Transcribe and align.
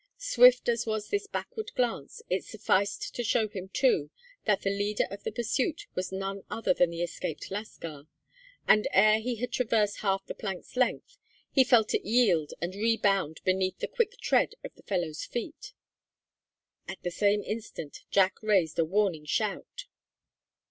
Swift 0.17 0.67
as 0.67 0.87
was 0.87 1.09
this 1.09 1.27
backward 1.27 1.71
glance, 1.75 2.23
it 2.27 2.43
sufficed 2.43 3.13
to 3.13 3.23
show 3.23 3.47
him, 3.47 3.69
too, 3.69 4.09
that 4.45 4.63
the 4.63 4.71
leader 4.75 5.03
of 5.11 5.23
the 5.23 5.31
pursuit 5.31 5.85
was 5.93 6.11
none 6.11 6.41
other 6.49 6.73
than 6.73 6.89
the 6.89 7.03
escaped 7.03 7.51
lascar; 7.51 8.07
and 8.67 8.87
ere 8.93 9.19
he 9.19 9.35
had 9.35 9.51
traversed 9.51 9.97
half 9.99 10.25
the 10.25 10.33
plank's 10.33 10.75
length, 10.75 11.19
he 11.51 11.63
felt 11.63 11.93
it 11.93 12.03
yield 12.03 12.51
and 12.59 12.73
rebound 12.73 13.41
beneath 13.45 13.77
the 13.77 13.87
quick 13.87 14.17
tread 14.19 14.55
of 14.65 14.73
the 14.73 14.81
fellows 14.81 15.23
feet. 15.23 15.73
At 16.87 17.03
the 17.03 17.11
same 17.11 17.43
instant 17.43 17.99
Jack 18.09 18.41
raised 18.41 18.79
a 18.79 18.85
warning 18.85 19.25
shout. 19.27 19.85